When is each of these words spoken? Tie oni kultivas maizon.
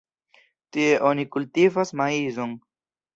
Tie 0.77 0.95
oni 1.09 1.25
kultivas 1.35 1.93
maizon. 2.01 2.57